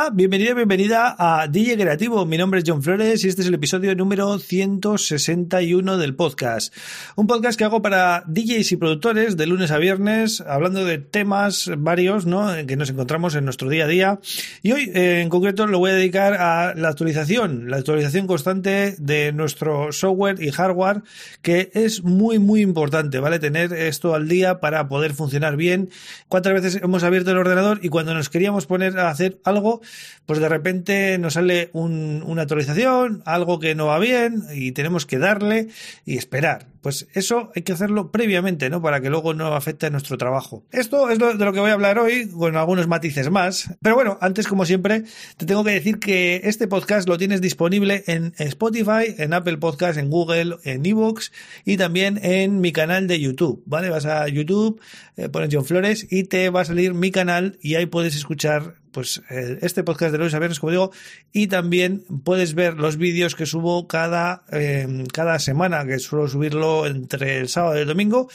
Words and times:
Hola, 0.00 0.10
bienvenido 0.14 0.54
bienvenida 0.54 1.14
a 1.18 1.46
DJ 1.46 1.76
Creativo. 1.76 2.24
Mi 2.24 2.38
nombre 2.38 2.60
es 2.60 2.64
John 2.66 2.82
Flores 2.82 3.22
y 3.22 3.28
este 3.28 3.42
es 3.42 3.48
el 3.48 3.54
episodio 3.54 3.94
número 3.94 4.38
161 4.38 5.98
del 5.98 6.14
podcast. 6.14 6.74
Un 7.16 7.26
podcast 7.26 7.58
que 7.58 7.64
hago 7.64 7.82
para 7.82 8.24
DJs 8.26 8.72
y 8.72 8.76
productores 8.76 9.36
de 9.36 9.46
lunes 9.46 9.70
a 9.70 9.76
viernes, 9.76 10.40
hablando 10.40 10.86
de 10.86 10.96
temas 10.96 11.70
varios, 11.76 12.24
¿no? 12.24 12.48
Que 12.66 12.76
nos 12.76 12.88
encontramos 12.88 13.34
en 13.34 13.44
nuestro 13.44 13.68
día 13.68 13.84
a 13.84 13.88
día. 13.88 14.20
Y 14.62 14.72
hoy, 14.72 14.90
eh, 14.94 15.20
en 15.20 15.28
concreto, 15.28 15.66
lo 15.66 15.78
voy 15.78 15.90
a 15.90 15.94
dedicar 15.94 16.32
a 16.32 16.74
la 16.74 16.88
actualización, 16.88 17.68
la 17.68 17.76
actualización 17.76 18.26
constante 18.26 18.94
de 18.98 19.32
nuestro 19.32 19.92
software 19.92 20.42
y 20.42 20.50
hardware, 20.50 21.02
que 21.42 21.70
es 21.74 22.04
muy, 22.04 22.38
muy 22.38 22.62
importante, 22.62 23.18
¿vale? 23.18 23.38
Tener 23.38 23.74
esto 23.74 24.14
al 24.14 24.28
día 24.28 24.60
para 24.60 24.88
poder 24.88 25.12
funcionar 25.12 25.56
bien. 25.56 25.90
¿Cuántas 26.28 26.54
veces 26.54 26.80
hemos 26.82 27.02
abierto 27.02 27.32
el 27.32 27.38
ordenador 27.38 27.80
y 27.82 27.90
cuando 27.90 28.14
nos 28.14 28.30
queríamos 28.30 28.64
poner 28.64 28.98
a 28.98 29.10
hacer 29.10 29.38
algo, 29.44 29.82
pues 30.26 30.38
de 30.38 30.48
repente 30.48 31.18
nos 31.18 31.34
sale 31.34 31.70
una 31.72 32.42
actualización, 32.42 33.22
algo 33.24 33.58
que 33.58 33.74
no 33.74 33.86
va 33.86 33.98
bien 33.98 34.44
y 34.54 34.72
tenemos 34.72 35.06
que 35.06 35.18
darle 35.18 35.68
y 36.04 36.16
esperar. 36.16 36.66
Pues 36.80 37.08
eso 37.12 37.50
hay 37.54 37.62
que 37.62 37.72
hacerlo 37.72 38.10
previamente, 38.10 38.70
¿no? 38.70 38.80
Para 38.80 39.00
que 39.00 39.10
luego 39.10 39.34
no 39.34 39.54
afecte 39.54 39.86
a 39.86 39.90
nuestro 39.90 40.16
trabajo. 40.16 40.64
Esto 40.70 41.10
es 41.10 41.18
de 41.18 41.44
lo 41.44 41.52
que 41.52 41.60
voy 41.60 41.70
a 41.70 41.74
hablar 41.74 41.98
hoy, 41.98 42.28
con 42.28 42.56
algunos 42.56 42.86
matices 42.86 43.30
más. 43.30 43.74
Pero 43.82 43.94
bueno, 43.94 44.18
antes, 44.20 44.46
como 44.48 44.64
siempre, 44.64 45.04
te 45.36 45.46
tengo 45.46 45.64
que 45.64 45.72
decir 45.72 45.98
que 45.98 46.40
este 46.44 46.68
podcast 46.68 47.08
lo 47.08 47.18
tienes 47.18 47.40
disponible 47.40 48.04
en 48.06 48.32
Spotify, 48.38 49.14
en 49.18 49.34
Apple 49.34 49.58
Podcast, 49.58 49.98
en 49.98 50.10
Google, 50.10 50.56
en 50.64 50.86
Evox 50.86 51.32
y 51.64 51.76
también 51.76 52.18
en 52.22 52.60
mi 52.60 52.72
canal 52.72 53.06
de 53.06 53.20
YouTube, 53.20 53.62
¿vale? 53.66 53.90
Vas 53.90 54.06
a 54.06 54.26
YouTube, 54.28 54.80
eh, 55.16 55.28
pones 55.28 55.50
John 55.52 55.64
Flores 55.64 56.06
y 56.10 56.24
te 56.24 56.50
va 56.50 56.62
a 56.62 56.64
salir 56.64 56.94
mi 56.94 57.10
canal 57.10 57.58
y 57.60 57.74
ahí 57.74 57.86
puedes 57.86 58.16
escuchar 58.16 58.76
pues 58.92 59.22
eh, 59.30 59.58
este 59.62 59.84
podcast 59.84 60.12
de 60.12 60.18
lunes 60.18 60.34
a 60.34 60.38
viernes, 60.38 60.58
como 60.58 60.72
digo, 60.72 60.90
y 61.32 61.46
también 61.46 62.04
puedes 62.24 62.54
ver 62.54 62.74
los 62.74 62.96
vídeos 62.96 63.34
que 63.34 63.46
subo 63.46 63.86
cada, 63.86 64.42
eh, 64.52 65.04
cada 65.12 65.38
semana, 65.38 65.86
que 65.86 65.98
suelo 65.98 66.28
subirlo 66.28 66.69
entre 66.86 67.38
el 67.38 67.48
sábado 67.48 67.78
y 67.78 67.82
el 67.82 67.88
domingo. 67.88 68.28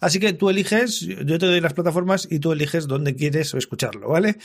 Así 0.00 0.20
que 0.20 0.32
tú 0.32 0.48
eliges, 0.48 1.00
yo 1.00 1.38
te 1.38 1.46
doy 1.46 1.60
las 1.60 1.74
plataformas 1.74 2.28
y 2.30 2.38
tú 2.38 2.52
eliges 2.52 2.86
dónde 2.86 3.16
quieres 3.16 3.54
escucharlo, 3.54 4.08
¿vale? 4.08 4.36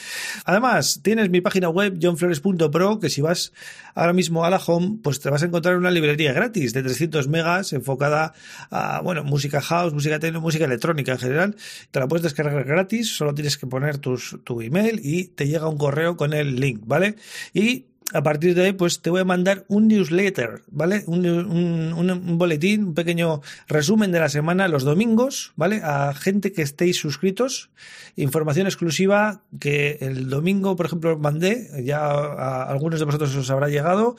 Además, 0.46 1.02
tienes 1.04 1.30
mi 1.30 1.42
página 1.42 1.70
web 1.70 1.98
johnflores.pro 2.02 3.00
que 3.00 3.10
si 3.10 3.22
vas 3.22 3.54
ahora 3.94 4.14
mismo 4.14 4.46
a 4.46 4.50
la 4.50 4.58
home, 4.58 4.98
pues 5.04 5.20
te 5.20 5.30
vas 5.30 5.44
a 5.44 5.46
encontrar 5.46 5.78
una 5.78 5.92
librería 5.92 6.34
gratis 6.34 6.74
de 6.74 6.82
300 6.82 7.28
megas 7.28 7.74
enfocada 7.74 8.34
a, 8.72 9.02
bueno, 9.02 9.24
música 9.24 9.62
house, 9.62 9.94
música 9.94 10.20
techno, 10.20 10.42
música 10.42 10.66
electrónica 10.66 11.14
en 11.14 11.20
general. 11.20 11.56
Te 11.92 12.00
la 12.00 12.08
puedes 12.08 12.24
descargar 12.24 12.64
gratis, 12.64 13.16
solo 13.16 13.34
tienes 13.34 13.58
que 13.58 13.68
poner 13.68 14.00
tus, 14.00 14.38
tu 14.44 14.62
email 14.62 15.00
y 15.04 15.26
te 15.26 15.48
llega 15.48 15.68
un 15.68 15.78
correo 15.78 16.18
con 16.18 16.34
el 16.34 16.56
link, 16.56 16.82
¿vale? 16.86 17.16
Y 17.54 17.86
a 18.14 18.24
partir 18.24 18.56
de 18.56 18.66
ahí, 18.66 18.74
pues 18.74 19.02
te 19.02 19.10
voy 19.10 19.22
a 19.22 19.26
mandar 19.26 19.66
un 19.68 19.88
newsletter, 19.88 20.62
¿vale? 20.68 21.04
Un, 21.08 21.26
un, 21.26 22.38
boletín, 22.38 22.86
un 22.86 22.94
pequeño 22.94 23.42
resumen 23.68 24.12
de 24.12 24.20
la 24.20 24.30
semana 24.30 24.68
los 24.68 24.84
domingos, 24.84 25.54
¿vale? 25.56 25.82
A 25.84 26.14
gente 26.14 26.52
que 26.52 26.62
estéis 26.62 26.98
suscritos. 26.98 27.70
Información 28.16 28.68
exclusiva 28.68 29.42
que 29.60 29.98
el 30.02 30.30
domingo, 30.30 30.76
por 30.76 30.86
ejemplo, 30.86 31.18
mandé, 31.18 31.68
ya 31.84 32.00
a 32.00 32.64
algunos 32.70 33.00
de 33.00 33.06
vosotros 33.06 33.36
os 33.36 33.50
habrá 33.50 33.70
llegado, 33.70 34.16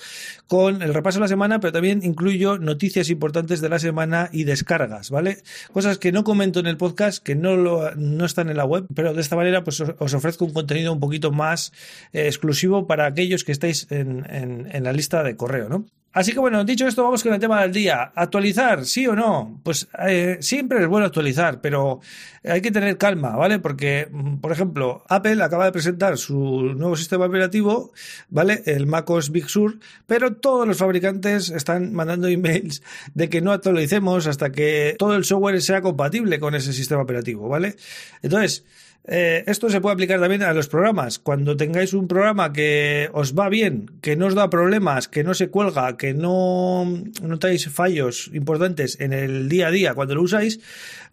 con 0.48 0.83
el 0.83 0.92
repaso 0.92 1.19
de 1.19 1.23
la 1.23 1.29
semana, 1.29 1.61
pero 1.61 1.73
también 1.73 2.01
incluyo 2.03 2.58
noticias 2.58 3.08
importantes 3.11 3.61
de 3.61 3.69
la 3.69 3.79
semana 3.79 4.30
y 4.33 4.45
descargas, 4.45 5.11
¿vale? 5.11 5.39
Cosas 5.73 5.98
que 5.98 6.11
no 6.11 6.24
comento 6.24 6.58
en 6.58 6.67
el 6.67 6.77
podcast, 6.77 7.23
que 7.23 7.36
no, 7.36 7.57
lo, 7.57 7.95
no 7.95 8.24
están 8.24 8.51
en 8.51 8.57
la 8.57 8.64
web, 8.64 8.86
pero 8.95 9.14
de 9.14 9.20
esta 9.20 9.36
manera, 9.36 9.63
pues 9.63 9.80
os 9.80 10.14
ofrezco 10.14 10.45
un 10.45 10.52
contenido 10.52 10.92
un 10.92 11.01
poquito 11.01 11.30
más 11.30 11.73
eh, 12.13 12.27
exclusivo 12.27 12.89
para 12.89 13.07
aquellos 13.07 13.45
que 13.45 13.52
estáis 13.52 13.83
en, 13.90 14.84
la 14.84 14.92
lista 14.92 15.22
de 15.22 15.36
correo, 15.36 15.68
¿no? 15.68 15.86
Así 16.12 16.33
que 16.33 16.39
bueno, 16.39 16.64
dicho 16.64 16.86
esto, 16.86 17.02
vamos 17.02 17.24
con 17.24 17.34
el 17.34 17.40
tema 17.40 17.61
del 17.62 17.72
día. 17.72 18.12
¿Actualizar? 18.14 18.84
¿Sí 18.86 19.05
o 19.08 19.17
no? 19.17 19.61
Pues 19.64 19.89
eh, 20.06 20.39
siempre 20.40 20.80
es 20.80 20.86
bueno 20.86 21.06
actualizar, 21.06 21.61
pero 21.61 21.98
hay 22.44 22.61
que 22.61 22.70
tener 22.70 22.96
calma, 22.98 23.34
¿vale? 23.34 23.58
Porque, 23.58 24.06
mm, 24.08 24.36
por 24.36 24.52
ejemplo, 24.52 25.02
Apple 25.08 25.42
acaba 25.42 25.64
de 25.64 25.73
presentar 25.73 26.17
su 26.17 26.36
nuevo 26.77 26.94
sistema 26.94 27.27
operativo, 27.27 27.92
¿vale? 28.28 28.62
El 28.67 28.86
macOS 28.86 29.33
Big 29.33 29.48
Sur, 29.48 29.80
pero 30.06 30.36
todos 30.36 30.68
los 30.68 30.77
fabricantes 30.78 31.50
están 31.50 31.92
mandando 31.92 32.28
emails 32.28 32.84
de 33.14 33.28
que 33.28 33.40
no 33.40 33.50
actualicemos 33.50 34.28
hasta 34.28 34.52
que 34.52 34.94
todo 34.96 35.17
el 35.17 35.24
software 35.24 35.61
sea 35.61 35.83
compatible 35.83 36.39
con 36.39 36.55
ese 36.55 36.73
sistema 36.73 37.02
operativo, 37.02 37.48
¿vale? 37.48 37.74
Entonces, 38.23 38.64
eh, 39.07 39.45
esto 39.47 39.69
se 39.69 39.83
puede 39.83 39.92
aplicar 39.92 40.19
también 40.19 40.42
a 40.42 40.55
los 40.55 40.69
programas. 40.69 41.19
Cuando 41.19 41.57
tengáis 41.57 41.92
un 41.92 42.09
programa 42.09 42.53
que 42.55 43.11
os 43.13 43.35
va 43.35 43.51
bien, 43.51 43.91
que 44.01 44.17
no 44.17 44.27
os 44.27 44.35
da 44.35 44.48
problemas, 44.48 45.09
que 45.09 45.25
no 45.25 45.35
se 45.35 45.48
cuelga, 45.51 45.98
que 45.98 46.15
no 46.15 46.87
notáis 47.23 47.69
fallos 47.69 48.31
importantes 48.33 48.98
en 49.01 49.13
el 49.13 49.48
día 49.51 49.69
a 49.69 49.70
día 49.70 49.95
cuando 49.95 50.15
lo 50.15 50.23
usáis, 50.23 50.61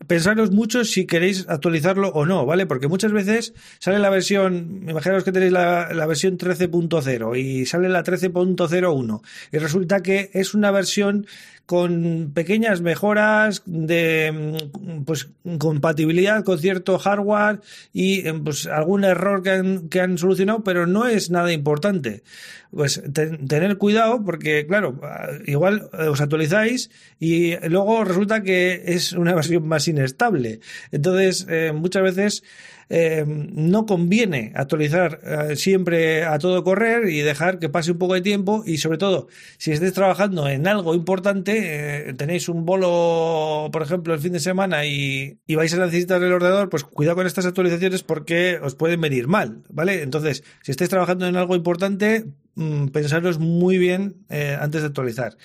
pensaros 0.08 0.52
mucho 0.52 0.86
si 0.86 1.06
queréis 1.06 1.46
actualizarlo 1.50 2.10
o 2.10 2.26
no, 2.26 2.46
¿vale? 2.46 2.66
Porque 2.66 2.88
muchas 2.88 3.12
veces 3.12 3.54
sale 3.80 4.00
la 4.00 4.10
versión, 4.10 4.86
imaginaos 4.88 5.26
que 5.26 5.34
tenéis 5.34 5.52
la, 5.52 5.92
la 5.94 6.06
versión 6.06 6.38
13.0 6.38 7.38
y 7.38 7.66
sale 7.66 7.90
la 7.90 8.04
13.01 8.04 9.22
y 9.52 9.58
resulta 9.58 10.02
que 10.02 10.30
es 10.34 10.54
una 10.54 10.72
versión 10.72 11.28
con 11.66 12.32
pequeñas 12.34 12.82
mejoras 12.82 13.64
de 13.66 14.58
pues 15.06 15.30
compatibilidad 15.58 16.44
con 16.44 16.60
cierto 16.60 17.00
hardware 17.00 17.62
y 17.94 18.30
pues 18.34 18.68
algún 18.68 19.04
error 19.04 19.44
que 19.44 19.52
han, 19.52 19.90
que 19.90 20.02
han 20.02 20.18
solucionado, 20.18 20.64
pero 20.64 20.88
no 20.88 21.08
es 21.08 21.30
nada 21.30 21.52
importante. 21.52 22.24
Pues 22.72 23.02
tener 23.14 23.78
cuidado 23.78 24.24
porque, 24.24 24.66
claro, 24.66 25.00
igual 25.46 25.90
os 25.92 26.22
actualizáis 26.22 26.90
y 27.20 27.58
luego 27.68 28.06
resulta 28.06 28.44
que 28.44 28.82
es 28.86 29.12
una 29.14 29.36
versión 29.36 29.68
más 29.68 29.88
inestable. 29.88 30.62
Entonces, 30.92 31.46
eh, 31.50 31.74
muchas 31.74 32.04
veces 32.04 32.44
eh, 32.94 33.24
no 33.26 33.86
conviene 33.86 34.52
actualizar 34.54 35.22
eh, 35.24 35.56
siempre 35.56 36.26
a 36.26 36.38
todo 36.40 36.62
correr 36.66 37.08
y 37.08 37.22
dejar 37.22 37.58
que 37.58 37.70
pase 37.70 37.94
un 37.94 37.98
poco 37.98 38.16
de 38.16 38.22
tiempo 38.22 38.64
y 38.66 38.80
sobre 38.80 38.98
todo 38.98 39.30
si 39.58 39.72
estáis 39.72 39.94
trabajando 39.94 40.50
en 40.50 40.68
algo 40.68 40.94
importante, 40.94 42.10
eh, 42.10 42.14
tenéis 42.16 42.50
un 42.50 42.66
bolo, 42.66 43.70
por 43.72 43.82
ejemplo, 43.82 44.14
el 44.14 44.20
fin 44.20 44.34
de 44.34 44.42
semana 44.42 44.84
y, 44.86 45.40
y, 45.48 45.56
vais 45.56 45.74
a 45.74 45.78
necesitar 45.78 46.22
el 46.22 46.34
ordenador, 46.34 46.68
pues 46.68 46.84
cuidado 46.84 47.16
con 47.16 47.28
estas 47.28 47.46
actualizaciones 47.46 48.04
porque 48.04 48.60
os 48.62 48.76
pueden 48.76 49.00
venir 49.00 49.30
mal, 49.30 49.64
¿vale? 49.70 50.02
Entonces, 50.02 50.44
si 50.62 50.72
estáis 50.72 50.90
trabajando 50.90 51.26
en 51.28 51.38
algo 51.38 51.56
importante, 51.56 52.26
mm, 52.56 52.88
pensaros 52.88 53.40
muy 53.40 53.78
bien 53.78 54.18
antes 54.60 54.82
de 54.82 54.88
actualizar. 54.88 55.38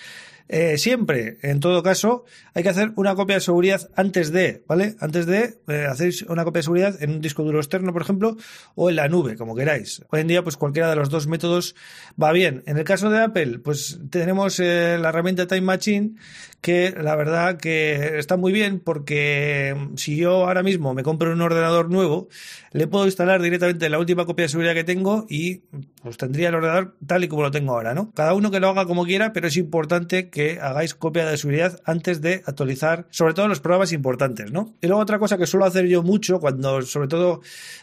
Eh, 0.49 0.79
siempre, 0.79 1.39
en 1.43 1.61
todo 1.61 1.83
caso, 1.83 2.25
hay 2.55 2.63
que 2.63 2.69
hacer 2.69 2.93
una 2.97 3.15
copia 3.15 3.37
de 3.37 3.41
seguridad 3.41 3.91
antes 3.97 4.31
de, 4.31 4.63
¿vale? 4.69 4.95
Antes 5.01 5.27
de 5.27 5.59
eh, 5.69 5.87
hacer 5.89 6.13
una 6.29 6.45
copia 6.45 6.61
de 6.61 6.65
seguridad 6.65 7.03
en 7.03 7.11
un 7.11 7.21
disco 7.21 7.43
duro 7.43 7.59
externo, 7.59 7.93
por 7.93 8.03
ejemplo, 8.03 8.37
o 8.75 8.89
en 8.91 8.97
la 8.97 9.09
nube, 9.09 9.37
como 9.37 9.57
queráis. 9.57 10.03
Hoy 10.11 10.21
en 10.21 10.29
día, 10.29 10.45
pues 10.45 10.57
cualquiera 10.57 10.89
de 10.89 10.97
los 10.97 11.11
dos 11.11 11.27
métodos 11.27 11.75
va 12.21 12.33
bien. 12.33 12.63
En 12.67 12.79
el 12.79 12.85
caso 12.85 13.11
de 13.11 13.21
Apple, 13.23 13.59
pues 13.59 13.99
tenemos 14.11 14.61
eh, 14.61 14.99
la 15.01 15.09
herramienta 15.09 15.47
Time 15.47 15.63
Machine, 15.63 16.15
que 16.61 16.95
la 17.01 17.15
verdad 17.17 17.59
que 17.59 18.19
está 18.19 18.37
muy 18.37 18.53
bien 18.53 18.81
porque 18.81 19.77
si 19.97 20.17
yo 20.17 20.47
ahora 20.47 20.63
mismo 20.63 20.95
me 20.95 21.03
compro 21.03 21.33
un 21.33 21.41
ordenador 21.41 21.91
nuevo, 21.91 22.29
le 22.73 22.87
puedo 22.87 23.05
instalar 23.05 23.41
directamente 23.41 23.89
la 23.89 23.99
última 23.99 24.27
copia 24.27 24.45
de 24.45 24.49
seguridad 24.49 24.75
que 24.75 24.85
tengo 24.85 25.27
y 25.29 25.63
pues 26.03 26.17
tendría 26.17 26.49
el 26.49 26.57
ordenador 26.57 26.97
tal 27.07 27.25
y 27.25 27.29
como 27.29 27.43
lo 27.43 27.51
tengo 27.51 27.73
ahora, 27.73 27.95
¿no? 27.95 28.11
Cada 28.13 28.35
uno 28.35 28.51
que 28.51 28.61
lo 28.61 28.69
haga 28.69 28.87
como 28.87 29.05
quiera, 29.05 29.33
pero 29.33 29.47
es 29.47 29.57
importante 29.57 30.29
que 30.29 30.36
hagáis 30.61 30.95
copia 30.95 31.27
de 31.27 31.37
seguridad 31.37 31.81
antes 31.85 32.21
de 32.21 32.43
actualizar, 32.47 33.07
sobre 33.11 33.35
todo 33.35 33.49
los 33.49 33.61
programas 33.61 33.93
importantes, 33.93 34.53
¿no? 34.53 34.75
Y 34.81 34.87
luego 34.87 35.03
otra 35.03 35.19
cosa 35.19 35.39
que 35.39 35.47
suelo 35.47 35.65
hacer 35.65 35.87
yo 35.87 36.03
mucho, 36.03 36.41
cuando, 36.41 36.83
sobre 36.83 37.09
todo 37.09 37.41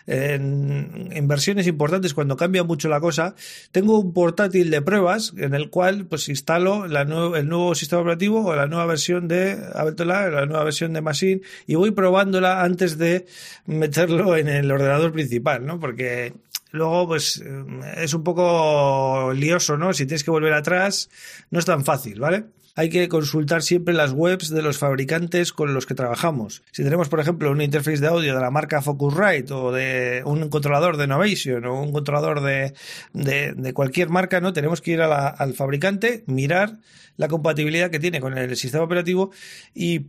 en, 0.07 1.27
versiones 1.27 1.67
importantes, 1.67 2.13
cuando 2.13 2.37
cambia 2.37 2.63
mucho 2.63 2.89
la 2.89 2.99
cosa, 2.99 3.35
tengo 3.71 3.99
un 3.99 4.13
portátil 4.13 4.69
de 4.69 4.81
pruebas 4.81 5.33
en 5.37 5.53
el 5.53 5.69
cual 5.69 6.05
pues 6.05 6.29
instalo 6.29 6.85
el 6.85 7.49
nuevo 7.49 7.75
sistema 7.75 8.01
operativo 8.01 8.45
o 8.45 8.55
la 8.55 8.67
nueva 8.67 8.85
versión 8.85 9.27
de 9.27 9.57
Abeltola, 9.73 10.29
la 10.29 10.45
nueva 10.45 10.63
versión 10.63 10.93
de 10.93 11.01
Machine 11.01 11.41
y 11.67 11.75
voy 11.75 11.91
probándola 11.91 12.63
antes 12.63 12.97
de 12.97 13.25
meterlo 13.65 14.37
en 14.37 14.47
el 14.47 14.71
ordenador 14.71 15.11
principal, 15.11 15.65
¿no? 15.65 15.79
Porque 15.79 16.33
luego 16.73 17.07
pues 17.07 17.41
eh, 17.45 17.63
es 17.97 18.13
un 18.13 18.23
poco 18.23 19.31
lioso, 19.33 19.77
¿no? 19.77 19.93
Si 19.93 20.05
tienes 20.05 20.25
que 20.25 20.31
volver 20.31 20.53
atrás, 20.53 21.09
no 21.49 21.59
es 21.59 21.65
tan 21.65 21.85
fácil, 21.85 22.19
¿vale? 22.19 22.47
hay 22.75 22.89
que 22.89 23.07
consultar 23.07 23.61
siempre 23.61 23.93
las 23.93 24.13
webs 24.13 24.49
de 24.49 24.61
los 24.63 24.79
fabricantes 24.79 25.53
con 25.53 25.73
los 25.73 25.85
que 25.85 25.93
trabajamos. 25.93 26.63
Si 26.71 26.83
tenemos, 26.83 27.07
por 27.07 27.19
ejemplo, 27.19 27.51
un 27.51 27.61
interface 27.61 27.99
de 27.99 28.07
audio 28.07 28.33
de 28.33 28.41
la 28.41 28.49
marca 28.49 28.81
Focusrite 28.81 29.53
o 29.53 29.71
de 29.71 30.23
un 30.25 30.49
controlador 30.49 30.97
de 30.97 31.05
Novation 31.05 31.65
o 31.65 31.81
un 31.81 31.91
controlador 31.91 32.41
de, 32.41 32.73
de, 33.13 33.73
cualquier 33.73 34.09
marca, 34.09 34.41
¿no? 34.41 34.53
Tenemos 34.53 34.81
que 34.81 34.91
ir 34.91 35.01
al 35.01 35.53
fabricante, 35.53 36.23
mirar 36.25 36.79
la 37.15 37.27
compatibilidad 37.27 37.91
que 37.91 37.99
tiene 37.99 38.19
con 38.19 38.37
el 38.37 38.55
sistema 38.57 38.83
operativo 38.83 39.31
y 39.75 40.07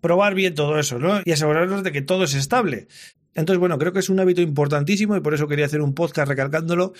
probar 0.00 0.34
bien 0.34 0.54
todo 0.54 0.78
eso, 0.78 0.98
¿no? 0.98 1.20
Y 1.22 1.32
asegurarnos 1.32 1.82
de 1.82 1.92
que 1.92 2.00
todo 2.00 2.24
es 2.24 2.32
estable. 2.32 2.88
Entonces, 3.36 3.60
bueno, 3.60 3.78
creo 3.78 3.92
que 3.92 4.00
es 4.00 4.08
un 4.08 4.18
hábito 4.18 4.40
importantísimo 4.40 5.16
y 5.16 5.20
por 5.20 5.34
eso 5.34 5.46
quería 5.46 5.66
hacer 5.66 5.82
un 5.82 5.94
podcast 5.94 6.28
recalcándolo, 6.28 6.94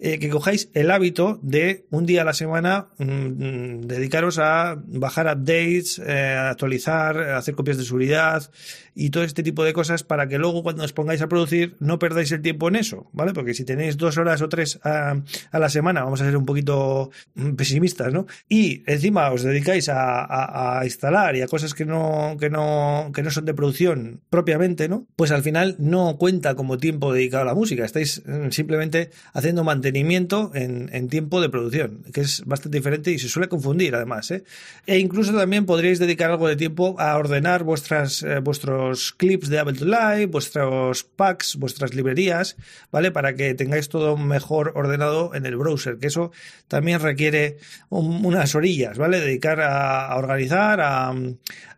eh, 0.00 0.18
que 0.18 0.30
cojáis 0.30 0.70
el 0.72 0.90
hábito 0.90 1.38
de 1.42 1.84
un 1.90 2.06
día 2.06 2.22
a 2.22 2.24
la 2.24 2.32
semana 2.32 2.88
mm, 2.98 3.04
mm, 3.04 3.80
dedicaros 3.82 4.38
a 4.38 4.82
bajar 4.86 5.26
updates, 5.26 6.00
eh, 6.04 6.34
actualizar, 6.34 7.18
hacer 7.18 7.54
copias 7.54 7.76
de 7.76 7.84
seguridad 7.84 8.50
y 8.94 9.10
todo 9.10 9.24
este 9.24 9.42
tipo 9.42 9.64
de 9.64 9.72
cosas 9.72 10.02
para 10.02 10.28
que 10.28 10.38
luego 10.38 10.62
cuando 10.62 10.84
os 10.84 10.92
pongáis 10.92 11.22
a 11.22 11.28
producir 11.28 11.76
no 11.78 11.98
perdáis 11.98 12.32
el 12.32 12.42
tiempo 12.42 12.68
en 12.68 12.76
eso, 12.76 13.10
¿vale? 13.12 13.32
Porque 13.32 13.54
si 13.54 13.64
tenéis 13.64 13.96
dos 13.96 14.18
horas 14.18 14.40
o 14.42 14.48
tres 14.48 14.80
a, 14.84 15.16
la 15.52 15.68
semana, 15.68 16.04
vamos 16.04 16.20
a 16.20 16.24
ser 16.24 16.36
un 16.36 16.46
poquito 16.46 17.10
mm, 17.34 17.52
pesimistas, 17.52 18.12
¿no? 18.12 18.26
Y 18.48 18.82
encima 18.86 19.30
os 19.30 19.42
dedicáis 19.42 19.88
a, 19.88 20.78
a 20.78 20.84
instalar 20.84 21.36
y 21.36 21.42
a 21.42 21.48
cosas 21.48 21.74
que 21.74 21.84
no, 21.84 22.36
que 22.40 22.50
no, 22.50 23.10
que 23.14 23.22
no 23.22 23.30
son 23.30 23.44
de 23.44 23.54
producción 23.54 24.22
propiamente, 24.30 24.88
¿no? 24.88 25.06
Pues 25.16 25.30
al 25.30 25.42
final 25.42 25.76
no 25.82 26.16
cuenta 26.16 26.54
como 26.54 26.78
tiempo 26.78 27.12
dedicado 27.12 27.42
a 27.42 27.46
la 27.46 27.54
música, 27.54 27.84
estáis 27.84 28.22
mm, 28.24 28.50
simplemente 28.50 29.10
haciendo 29.32 29.64
mantenimiento 29.64 30.52
en, 30.54 31.08
tiempo 31.08 31.40
de 31.40 31.48
producción, 31.48 32.04
que 32.12 32.20
es 32.20 32.44
bastante 32.46 32.78
diferente 32.78 33.10
y 33.10 33.18
se 33.18 33.28
suele 33.28 33.48
confundir 33.48 33.96
además. 33.96 34.30
¿eh? 34.30 34.44
E 34.86 34.98
incluso 34.98 35.32
también 35.32 35.66
podríais 35.66 35.98
dedicar 35.98 36.30
algo 36.30 36.46
de 36.46 36.54
tiempo 36.54 36.94
a 37.00 37.16
ordenar 37.16 37.64
vuestras, 37.64 38.22
eh, 38.22 38.38
vuestros 38.38 39.12
clips 39.12 39.48
de 39.48 39.58
Ableton 39.58 39.90
Live, 39.90 40.26
vuestros 40.26 41.02
packs, 41.02 41.56
vuestras 41.56 41.94
librerías, 41.94 42.56
¿vale? 42.92 43.10
Para 43.10 43.34
que 43.34 43.54
tengáis 43.54 43.88
todo 43.88 44.16
mejor 44.16 44.72
ordenado 44.76 45.34
en 45.34 45.46
el 45.46 45.56
browser, 45.56 45.98
que 45.98 46.06
eso 46.06 46.30
también 46.68 47.00
requiere 47.00 47.56
unas 47.90 48.54
orillas, 48.54 48.98
¿vale? 48.98 49.18
Dedicar 49.18 49.60
a, 49.60 50.16
organizar, 50.16 50.80
a, 50.80 51.12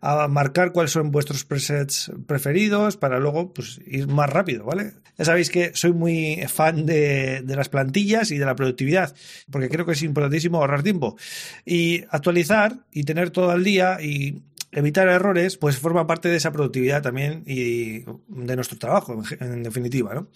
a 0.03 0.29
marcar 0.29 0.73
cuáles 0.73 0.93
son 0.93 1.11
vuestros 1.11 1.47
presets 1.47 2.13
preferidos 2.27 2.99
para 2.99 3.19
luego 3.19 3.55
pues, 3.55 3.81
ir 3.95 4.09
más 4.09 4.31
rápido, 4.31 4.65
¿vale? 4.65 4.93
Ya 5.17 5.25
sabéis 5.25 5.49
que 5.49 5.71
soy 5.75 5.93
muy 5.93 6.43
fan 6.49 6.87
de, 6.87 7.45
las 7.47 7.69
plantillas 7.69 8.31
y 8.33 8.39
de 8.39 8.45
la 8.45 8.57
productividad, 8.57 9.15
porque 9.51 9.69
creo 9.69 9.87
que 9.87 9.93
es 9.93 10.03
importantísimo 10.03 10.59
ahorrar 10.59 10.83
tiempo. 10.83 11.17
Y 11.65 12.05
actualizar 12.11 12.79
y 12.93 13.05
tener 13.05 13.31
todo 13.31 13.51
al 13.51 13.63
día 13.63 13.99
y 14.03 14.43
evitar 14.75 15.09
errores, 15.09 15.57
pues 15.57 15.79
forma 15.79 16.07
parte 16.07 16.29
de 16.29 16.37
esa 16.37 16.53
productividad 16.53 17.03
también 17.03 17.43
y 17.47 18.01
de 18.29 18.57
nuestro 18.57 18.79
trabajo, 18.79 19.23
en 19.41 19.63
definitiva, 19.63 20.15
¿no? 20.15 20.29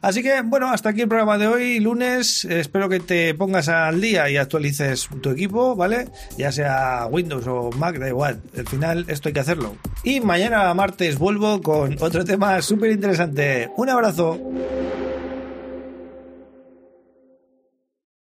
Así 0.00 0.22
que, 0.22 0.42
bueno, 0.42 0.70
hasta 0.70 0.90
aquí 0.90 1.02
el 1.02 1.08
programa 1.08 1.38
de 1.38 1.46
hoy, 1.46 1.80
lunes. 1.80 2.44
Espero 2.44 2.88
que 2.88 3.00
te 3.00 3.34
pongas 3.34 3.68
al 3.68 4.00
día 4.00 4.28
y 4.30 4.36
actualices 4.36 5.08
tu 5.22 5.30
equipo, 5.30 5.76
¿vale? 5.76 6.08
Ya 6.36 6.52
sea 6.52 7.06
Windows 7.10 7.46
o 7.46 7.70
Mac, 7.72 7.98
da 7.98 8.08
igual. 8.08 8.40
Al 8.56 8.66
final, 8.66 9.04
esto 9.08 9.28
hay 9.28 9.32
que 9.32 9.40
hacerlo. 9.40 9.76
Y 10.04 10.20
mañana, 10.20 10.72
martes, 10.74 11.18
vuelvo 11.18 11.60
con 11.62 11.96
otro 12.00 12.24
tema 12.24 12.60
súper 12.62 12.90
interesante. 12.90 13.70
Un 13.76 13.88
abrazo. 13.88 14.38